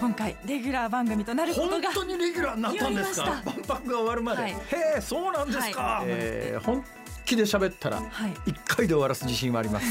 [0.00, 3.42] 今回レギュラー番組となること本が当にレギュラーになったんですか？
[3.44, 4.52] 万博が終わるまで、はい。
[4.52, 4.56] へ
[4.98, 6.04] えそうなんですか、はい。
[6.08, 6.84] えー本
[7.24, 8.32] 気で喋ったらはい。
[8.46, 9.86] 一回で終わらす自信はあります。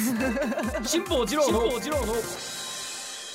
[0.84, 1.60] 辛坊治郎の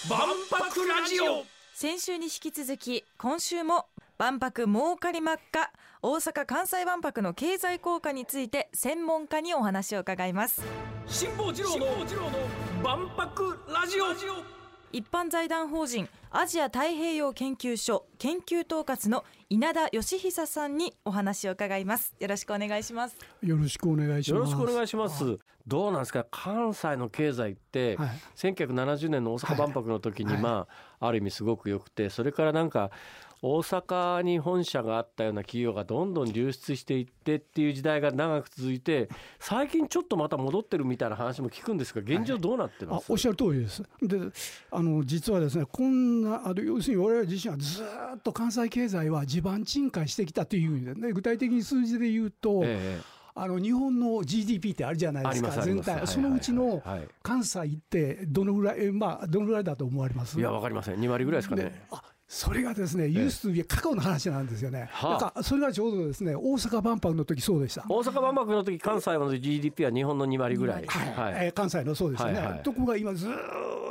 [0.08, 0.18] 万
[0.50, 1.44] 博ラジオ。
[1.74, 3.86] 先週に引き続き今週も
[4.18, 10.62] 万博儲かりまっか大阪・関西万博の経済効果について専門家にお話を伺います。
[11.06, 11.86] 辛坊治郎の
[12.82, 14.06] 万博ラジオ
[14.94, 22.14] 一般財団法人アジア太平洋研究所研究統括の稲田義久さんにお話を伺います。
[22.20, 23.16] よろしくお願いします。
[23.42, 24.38] よろしくお願いします。
[24.38, 25.38] よろしくお願いします。
[25.66, 26.26] どうなんですか？
[26.30, 28.08] 関西の経済って、はい。
[28.36, 30.42] 1970年の大阪万博の時に、はい。
[30.42, 32.90] まあある意味すごく良くてそれからなんか
[33.44, 39.08] 大阪に本社があったような企業がどんどん流出していってっていう時代が長く続いて
[39.40, 43.82] 最近ちょっとまた戻ってるみたいな話も聞くんですが現状どうなってます、あおっしゃる通りです。
[44.00, 44.20] で、
[44.70, 55.52] あの実はですね、こんなあの要するに我々自身はずーっと関西経済は地盤沈下してきたという意味でね、具体的に数字で言うと、ええあの日本の GDP ってあるじゃないですか。
[55.52, 56.06] す全体。
[56.06, 56.82] そのうちの
[57.22, 60.38] 関西ってどのぐらいえまあどのぐらいだと思われます？
[60.38, 60.96] いやわかりません。
[60.96, 61.64] 2割ぐらいですかね。
[61.64, 62.02] であ
[62.32, 64.88] それがですね、ユースと過去の話なんですよね。
[64.90, 65.10] はあ。
[65.10, 67.84] なんかそれがちょうどですね、大阪万博の時そうでした。
[67.86, 71.32] 大阪万博の時関西の GDP は日本の2割ぐらい、はい。
[71.34, 71.46] はい。
[71.46, 73.34] えー関西のそうですよね、はいはいところが今ずー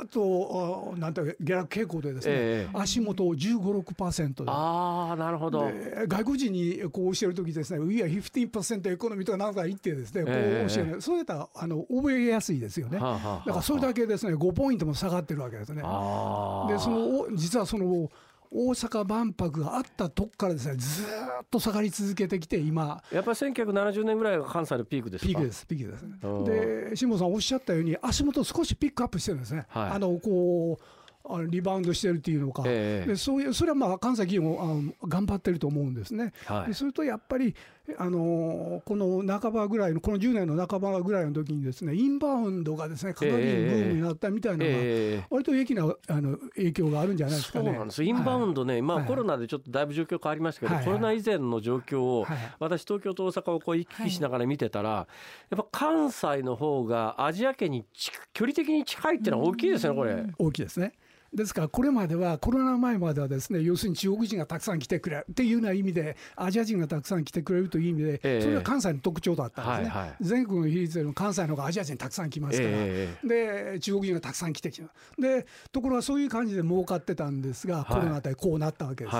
[0.04, 2.76] っとあなんていうか下落傾向でですね、ええ。
[2.76, 4.50] 足元15、6%で。
[4.50, 5.66] ああなるほど。
[5.70, 12.98] で外国人にこう教えるときですね、We are 15%エコノミーとかなんか言ってですね、こうええ教える、そうやったらあの覚えやすいですよね。
[12.98, 15.76] はあはあはあだからそれだけですね、5ポイントも下がってるわけですね。
[15.76, 18.10] でそのお実はその
[18.54, 21.06] 大阪万博があったとこからですね、ずー
[21.42, 25.28] っと下がり続けてきて、今、やっぱり1970年ぐらいが関西のピークですか？
[25.28, 26.18] ピークです、ピークですね。
[26.22, 26.44] うん。
[26.44, 29.64] で、辛坊さんおっしゃったように、足元少しピックアップしてるんですね。
[29.68, 29.90] はい。
[29.92, 30.84] あのこう
[31.24, 33.08] あのリバウンドしてるっていうのか、ええ。
[33.10, 36.32] でそういうそれはまあ関西企業もあの頑張ってると思うんですね。
[36.46, 36.68] はい。
[36.68, 37.54] でそれとやっぱり
[37.98, 45.26] あのこの半ばぐらいのこの10年の半ばぐらいの時にですねインバウンドがですねかなりブームになったみたいなのが、ええ。
[45.30, 47.64] 割と大きなあの影響があるんじゃないですかね。
[47.64, 48.04] そうなんです。
[48.04, 49.06] インバウンドね、まあはい。
[49.06, 50.84] コロナでちょっとだいぶ状況変わりましたけど、はい。
[50.84, 52.38] コロナ以前の状況を、はい。
[52.60, 55.06] 私東京と大阪をこう行き来しながら見てたら、や
[55.54, 60.24] っぱ関西の方がアジア圏に近距離的に近いっていうのは大きいですねこれ。
[60.38, 60.92] 大きいですね。
[61.34, 68.40] ですからこれまではコロナ前まではですね要するに中国人がたくさん来てくれるっていうような意味でアジア人がたくさん来てくれるという意味で、ええ。
[68.42, 70.16] それが関西の特徴だったんですね、はいはい。
[70.20, 74.88] 全国の比率よりも関西の方がアジア人たくさん来ますから、えで中国人がたくさん来てきた。
[75.18, 79.16] でところがそういう感じで儲かってたんですが、コロナでこうなったわけです。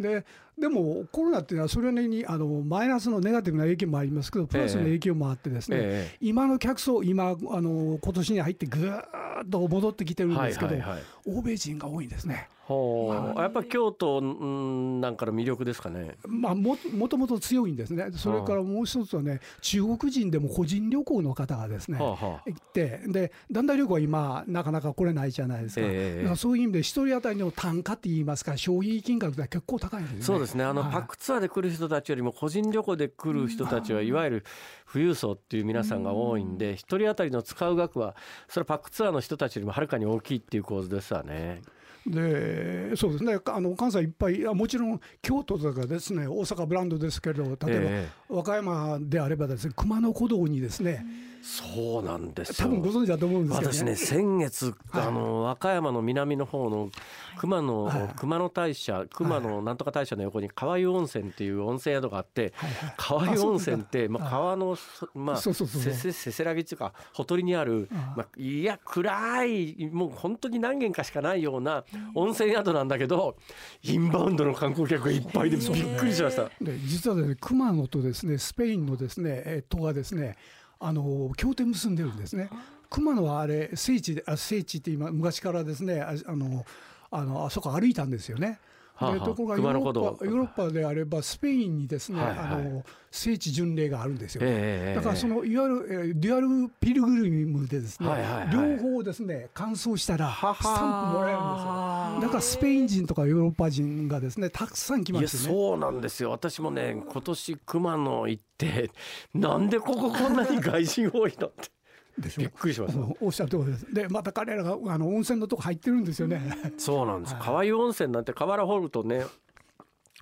[0.00, 0.24] で
[0.62, 6.16] でもコロナっていうのはそれなりにあのマイナスのネガティブな影響もありますけどプラスの影響もあってですね、ええ。
[6.20, 11.02] 今の客層今あの今年に入ってぐーっと戻ってきてるんですけど、はいはいはい。
[11.26, 12.48] 欧米人が多いんですね。
[12.72, 13.40] ほう。
[13.40, 16.16] やっぱ京都んなんかの魅力ですかね。
[16.26, 22.42] まあ、ももともと強いんですね、それからもう一つはね、中国人でも個人旅行の方がですね、はあはあ。
[22.46, 30.22] 行って、で団体旅行は今、なかなか来れないじゃないですか、ええだからそういう意味で、一人当たりの単価って言いますか、消費金額が結構高いんですね。
[30.22, 30.64] そうですね。
[30.64, 30.92] あの、はい。
[30.92, 34.44] パックツアーで来る人たちよりも個人旅行で来る人たちはいわゆる
[34.92, 38.14] 富裕層っていう皆さんが多いんで一人当たりの使う額は
[38.48, 41.62] それはパックツアーの人たちよりもはるかに大きいっていう構図ですわね。
[42.06, 43.38] でそうですね。
[43.46, 51.04] あの関西いっぱいもちろん京都とかですね大阪ブランドですけど例えば、え和歌山であればですね熊野古道にですね
[51.42, 55.06] そうなんです多よ分ご存知だと思うんですけど私ね先月、はい。
[55.06, 56.90] あの和歌山の南の方の
[57.36, 58.08] 熊野、はい。
[58.16, 62.52] 熊野大社熊野なんとか大社の横に川湯温泉っていう温泉宿があって、
[62.96, 73.36] 川湯温泉ってまあ、はい川のそまあせせせせらぎっていうかほとりにあるまあ、いや暗いもう本当に何軒かしかないような温泉宿なんだけど
[73.82, 76.44] インバウンドの観光客がいっぱいでびっくりしました。
[76.60, 80.36] で実はですね熊野とですねスペインのですねえー都がですね
[80.80, 82.50] あの協定結んでるんですね。
[82.90, 86.64] 熊野はあれ聖地であ聖地って今昔からですねああの
[87.10, 88.58] あのあそこ歩いたんですよね。
[88.94, 92.38] はあところがヨーロッパであればスペインにですね、はいはい。
[92.38, 94.42] あの聖地巡礼があるんですよ。
[94.44, 98.76] ええだからそのいわゆる、えーデュアルピルグリムでですね、はいはいはい。
[98.78, 102.20] 両方ですね完走したらスタンプもらえるんですよ。
[102.22, 105.58] だからスペイン人とかヨーロッパ人がですねたくさん来ますよね。
[105.58, 106.30] そうなんですよ。
[106.30, 108.90] 私もね今年熊野行って
[109.34, 111.70] なんでこここんなに外人多いのって
[112.18, 113.94] でしょびっくりしましたおっしゃる通りです。
[113.94, 116.42] でまた彼らがあの温泉のとこ入ってるんですよね。
[116.78, 117.36] そうなんです。
[117.40, 119.24] 川湯温泉なんて河原掘るとね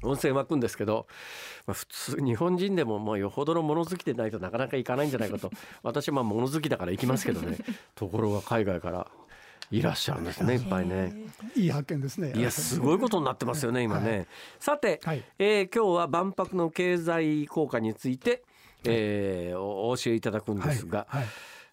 [0.03, 1.07] 温泉湧くんですけど、
[1.67, 5.51] まあ、普通日本人でももうよほどの物好きでないとなかなか行かないんじゃないかと。
[5.83, 7.59] 私はまあ物好きだから行きますけどね。
[7.95, 9.11] ところが海外から
[9.71, 10.55] いらっしゃるんですね。
[10.55, 11.13] いっぱいね。
[11.55, 12.33] いい発見ですね。
[12.35, 14.19] いやすごいことになってますよね今ね。
[14.19, 14.25] は
[14.59, 15.23] さて、はい。
[15.39, 18.43] えー今日は万博の経済効果について、
[18.85, 21.23] えーおお教えいただくんですが、はい。
[21.23, 21.29] はい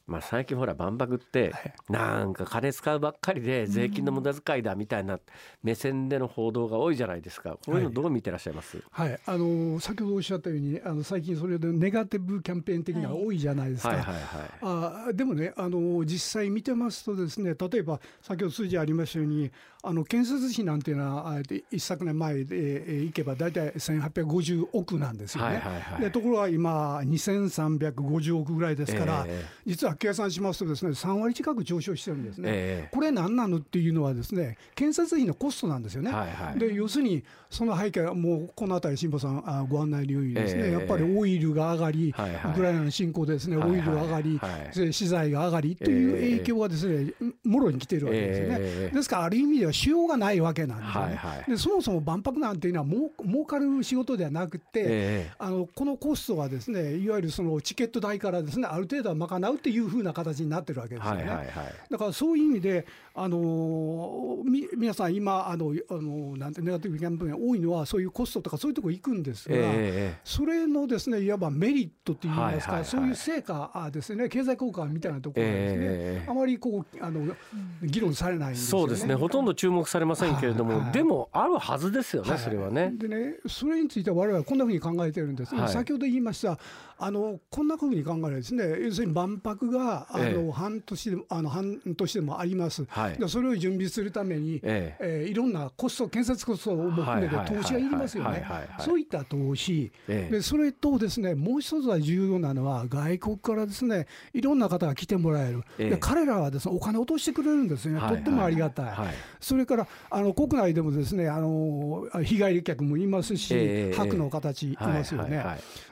[0.08, 1.74] まあ、最近ほら万博ってはい。
[1.90, 5.20] なんか金使うばっかりで税金の無駄遣いだみたいな
[5.64, 7.58] 目線での報道が多いじゃないですか。
[7.66, 13.90] こういうのどう見てらっしゃいます、はい、あの先ほどおっしゃったようにあの最近それでネガティブキャンペーン的な多いじゃないですか。
[13.90, 14.24] はい、はいはい。
[14.62, 19.52] あでもねあの実際見てますとですね例えば先ほど数字ありましたように
[19.84, 21.40] あの建設費なんていうのは
[21.72, 25.48] 一昨年前で、えー、いけば大体1850億なんですよね。
[25.48, 26.02] はいはいはい。
[26.02, 29.46] でところが今2350億ぐらいですから、え。
[29.66, 32.50] 実は計算しますとですね3割近く上昇してるんですね。
[32.50, 36.12] えこれ何なのっていうのはですね建設費のコストなんですよね。
[36.12, 36.60] はいはい。
[36.60, 40.72] で要するにその背景はもうこの辺り辛坊さんあご案内のようにですね、ええ。
[40.72, 42.52] やっぱりオイルが上がり、はいはい。
[42.52, 43.80] ウクライナの侵攻でですね、はいはい。
[43.80, 48.58] オイルが上がり、はいで資材が上がりという影響がですね、もろに来ているわけですよね。
[48.60, 48.96] ええ。
[48.96, 51.16] ですからある意味では需要がないわけなんですよね。
[51.16, 51.52] はいはい。
[51.52, 55.32] でそもそも万博なんていうのはもう儲かる仕事ではなくて、え。
[55.40, 61.24] あのこのコストはですねいわゆるそのチケット代からですねある程度は賄うっていうふうな形になってるわけですよね。
[61.24, 61.48] はいはいはい。
[61.90, 62.86] だからそういう意味で、
[63.16, 72.86] あのーみ皆さん今あの、あのなんてネガティブキャンペーン多いのはそういうコストとかそういうところ行くんですが、ええそれのですねいわばメリットといいますか、はいはいはい。
[72.86, 77.36] そういう成果あですね経済効果みたいなところがですね、ええあまりこうあの
[77.84, 78.82] 議論されないんですよね。
[78.84, 79.16] そうですね。
[79.16, 80.92] ほとんど注目されませんけれども、はいはい。
[80.92, 82.92] でもあるはずですよね、はいそれはね。
[82.96, 85.56] でね、それについては我々はこんなふうに考えてるんです。
[85.56, 85.70] ね、はい。
[85.70, 86.58] 先ほど言いました、
[86.98, 98.46] あのこんなふうに考えるんですね、要するに万博があの、ええ半年でもあの半年でもあります、はいでそれを準備するために、ええーいろんなコスト、建設コストも含めて投資がいりますよね
[98.80, 108.86] そういった投資、ええでそれとですねもう一つは重要なのは、外国からですねいろんな方が来てもらえる、ええで彼らはですねお金を落としてくれるんですよね、はいとってもありがたい。
[108.86, 109.08] はい
[109.40, 115.44] それからあの国内でもですねあの日帰り客もいますし、ええ博の形いますよね。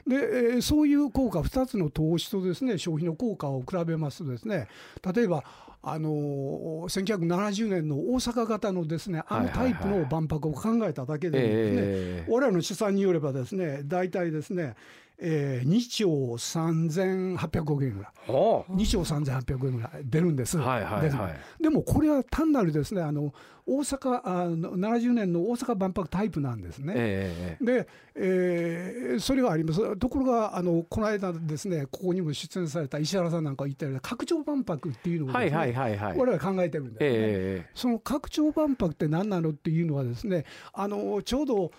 [0.06, 4.68] で、えーそういう効果、2つの投資とですね消費の効果を比べますとですね
[5.14, 5.44] 例えば
[5.82, 12.30] あのー1970年の大阪型のですねあのタイプの万博を考えただけでですね、ええ。
[12.30, 14.74] 我々の試算によればですね大体ですね、
[15.18, 18.12] えー、2兆3800億円ぐらい。
[18.26, 20.58] ほう2兆3800億円ぐらい出るんです。
[20.58, 23.32] はいはいはいでもこれは単なるですねあの
[23.64, 26.92] 大阪あの70年の大阪万博タイプなんですね。
[26.96, 36.18] ええで、えーそれがありますところがあのこの間ですねここにも出演された石原さんなんかが言ったような拡張万博っていうのをね、はいはいはいはい。
[36.18, 36.98] 我々考えてるんですね。
[37.00, 41.72] ええその拡張万博って何なのっていうのはですねあのちょうど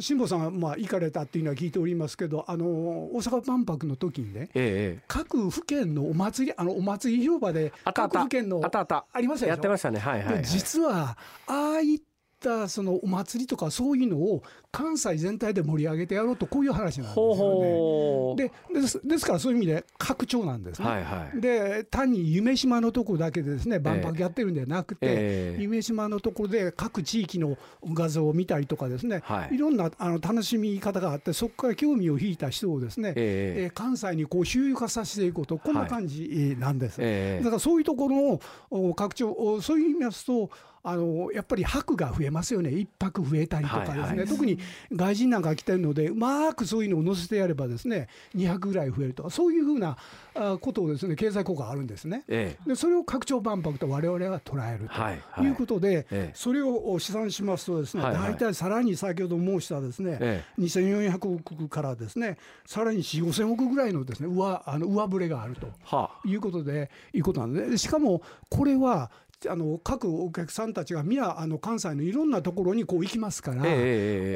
[0.00, 9.06] 辛坊さんがまあ行かれたっていうのは聞いておりますけどあの大阪万博の時にねええ各府県のお祭りあのお祭り広場で各府県のあったあった。
[9.12, 9.98] ありましたやってましたね。
[9.98, 10.42] はいはいはい。
[10.42, 11.16] で実は
[11.46, 12.00] ああいっ
[12.38, 18.50] たそのお祭りとかそういうのを関西全体で盛り上げてやろうとこういう話なんですよね。
[18.72, 20.88] でですですからそういう意味で拡張なんですね。
[20.88, 21.40] はいはい。
[21.40, 25.62] で単に夢島のところだけでですね万博やってるんではなくて、ええ。
[25.62, 29.54] 夢島のところで各地域の画像を見たりとかですね、はい。
[29.54, 33.62] い、ろんなあの楽しみ方があってそこから興味を引いた人をですね、ええ。
[33.64, 36.98] えー関西にこう周遊化させていこうとこんな感じえーなんです。
[37.00, 37.44] ええ。
[37.44, 38.40] だからそういうところの
[38.70, 40.50] お拡張おそういう意味ですと
[40.82, 42.70] あのやっぱり泊が増えますよね。
[42.70, 44.26] 一泊増えたりとかですね、はいはい。
[44.26, 44.58] 特に
[44.92, 49.96] 外人なんかが来てるのでうまくそういうのを載せてやればですね200ぐらい増えるとかそういうふうな
[50.34, 52.24] あことをですね経済効果があるんですね。
[52.28, 52.68] ええ。
[52.68, 55.50] でそれを拡張万博と我々は捉えるはいとい。
[55.50, 56.30] うことで、ええ。
[56.34, 58.32] それを試算しますとですね、はいはい。
[58.32, 62.36] 大体さらに先ほど申したですね、え2400億からですね
[62.66, 65.68] さらに4 5千億ぐらいのですね上あの上振れがあると。
[65.84, 69.10] はいうことで、いうことなんで、でしかもこれは、
[69.46, 73.76] あの各お客さんたちが皆あの関西のいろんなところにこう行きますから、ええええ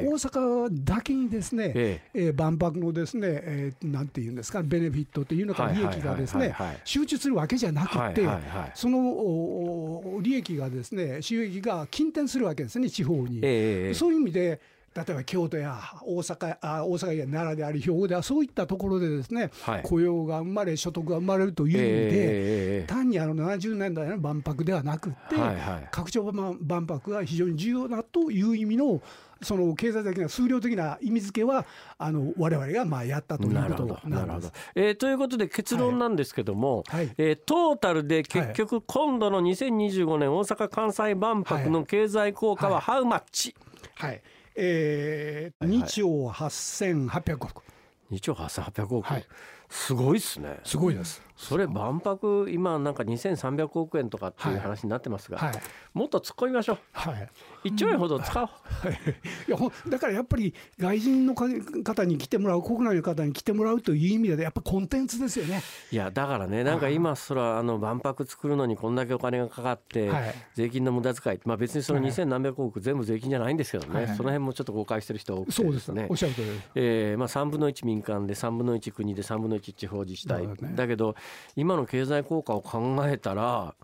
[0.03, 0.07] ええ。
[0.07, 2.29] 大阪だけにですね、ええ。
[2.29, 6.55] ー万博のですね、えーなんていうんですか、ベネフィットというのか、利益がですね
[6.85, 8.71] 集中するわけじゃなくて、はいはいはい。
[8.75, 13.39] その利益がですね、収益が近転するわけですね、地方に。
[13.39, 13.93] ええええ。
[13.93, 14.61] そういう意味で
[14.95, 19.81] 例えば京都や大阪あ大阪や奈良であり兵庫ではそういったところでですね、はい。
[19.83, 25.87] 雇用が生まれ所得が生まれるという意味で、ええええ単にあの70年代の万博ではなくって、はいはい。
[25.91, 29.01] 拡張万万博が非常に重要だという意味の
[29.41, 31.65] その経済的な数量的な意味付けは
[31.97, 34.53] あの我々がまあやったということなんです。。
[34.75, 37.11] えーということで結論なんですけども、はい。
[37.17, 43.55] えートータルで結局今度の2025年大阪・関西万博の経済効果はハウマッチ、
[43.95, 44.21] はい
[44.55, 47.63] えーはい2兆8800億
[48.11, 49.25] 2兆8800億、はい
[49.73, 50.59] すごいっすね。
[50.63, 51.19] すごいです。
[51.35, 55.53] それ万博今なんか2300億円とかっていう話になってますが、はい。
[55.93, 56.77] もっと突っ込みましょう。
[56.91, 57.29] はい。
[57.65, 58.49] 1兆円ほど使おう、
[59.47, 59.51] い。
[59.51, 61.45] やだからやっぱり外人のか
[61.83, 65.61] 方に来てもらう国内の方に来てもらうという意味でやっぱコンテンツですよね。
[65.91, 70.35] いやだからねなんか今そらあの万博作るのにこんだけお金がかかって、はい。
[70.53, 72.11] 税金の無駄遣いまあ別にそのはい。
[72.11, 74.15] 2000何百億全部税金じゃないんですけどね、はい。
[74.15, 76.07] その辺もちょっと誤解してる人多くてそうですね。
[76.09, 76.69] おっしゃる通りです。
[76.75, 80.47] えーまあ、3分の1民間で3分の1国で3分の1地方自治体。
[80.75, 81.15] だけど
[81.55, 83.75] 今の経済効果を考えたら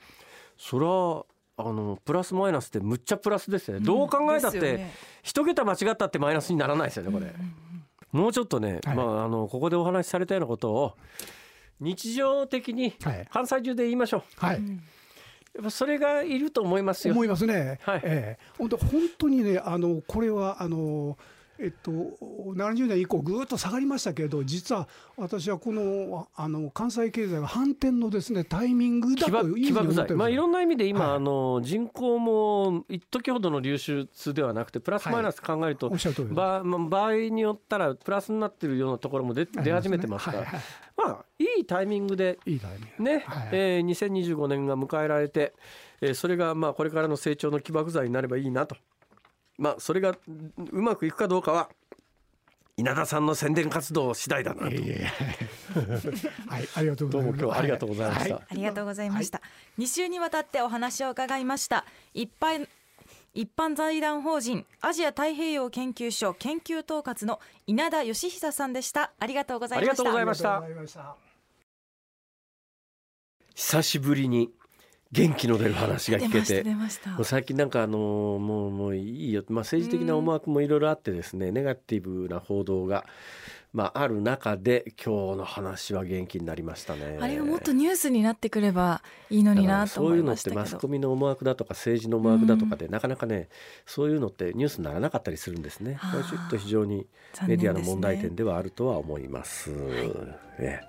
[0.57, 1.25] それは
[1.57, 4.93] あのプラスマイナスってむっちゃプラスですよね、どう考えたってね。
[5.23, 7.33] 一桁間違ったってマイナスにならないですよねこれ、
[8.11, 8.95] もうちょっとね、はい。
[8.95, 10.97] まあ、あのここでお話しされたようなことを
[11.81, 13.27] 日常的にはい。
[13.31, 14.23] 関西中で言いましょう。
[14.37, 14.55] はい。
[14.55, 17.13] やっぱそれがいると思いますよ。
[17.13, 17.79] 思いますね。
[17.83, 18.01] はい。
[18.03, 18.45] ええ。
[18.57, 21.17] 本当本当にねあのこれはあの。
[21.61, 24.87] えっと、70年以降ぐーっと下がりましたけれど実は
[25.17, 31.15] 私はこのあの関西経済は反転のですねタイミングだ起というふうに爆起爆思ってるんですよ剤まあいろんな意味で今、はい。
[31.17, 36.35] あの人口も一時ほどの流出ではなくてプラスマイナス考えると、おっしゃる通りです。
[36.35, 40.61] 場まあ場合によったらプラスになってるようなところも出出始めてますから、はいはい
[40.97, 42.39] まあいいタイミングで
[42.99, 45.53] ね、はいえー2025年が迎えられて、
[46.01, 48.77] えーそれがまあこれからの成長の起爆剤になればいいなと
[49.59, 50.17] まあそれがう
[50.71, 51.69] うまくいくかどうかは
[52.77, 54.65] 稲田さんの宣伝活動次第だなと。
[54.71, 58.35] はいありがとうごどうざいますも今日はありがとうございました。
[58.35, 59.41] はありがとうございました。
[59.77, 61.85] 2週にわたってお話を伺いました。
[62.13, 62.67] 一般
[63.33, 69.11] 一般財団法人アジア太平洋研究所研究統括の稲田義久さんでした。
[69.19, 69.91] ありがとうございました。
[69.91, 71.29] ありがとうございましたありがとうございました
[73.55, 74.53] 久しぶりに
[75.11, 76.63] 元気の出る話が聞けて。
[77.23, 83.05] 最近なんかあのもうもういいよ、まあ、政治的な思惑もいろいろあってですねネガティブな報道が、
[83.73, 87.17] まあ、ある中で今日の話は元気になりましたね。
[87.19, 89.01] あれがもっとニュースになってくれば
[89.31, 90.87] いいのになと思いそういうのっましてマスコ。
[90.87, 93.49] ミの思惑だとか政治の思惑だとかで、なかなかね
[93.87, 95.95] そういうのってニュースにならなかったりするんですね。
[95.95, 97.07] はあこれちょっと非常に
[97.47, 99.71] メディアの問題点ではあるとは思います。
[100.59, 100.81] え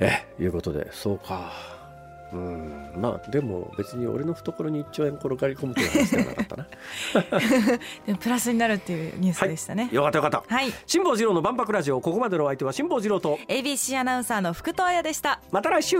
[0.00, 1.83] ええいうことでそうか。
[2.32, 6.66] うんまあでも別に俺の懐に1兆円転がり込むという話ではなかったな。
[8.06, 9.88] でもプラスになるっていうニュースでしたね。
[9.92, 10.44] よかったよかった。
[10.46, 10.72] はい。
[10.86, 15.40] 辛坊治郎の万博ラジオここまでのお相手は辛坊治郎と ABC アナウンサーの福藤彩でした。
[15.52, 15.98] また来週